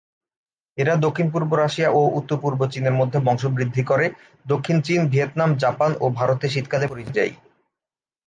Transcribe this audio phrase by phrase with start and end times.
[0.77, 4.05] এরা দক্ষিণ-পূর্ব রাশিয়া ও উত্তর-পূর্ব চীন-এর মধ্যে বংশবৃদ্ধি করে;
[4.45, 7.33] দক্ষিণ চীন, ভিয়েতনাম, জাপান ও ভারতে শীতকালে পরিযায়ী।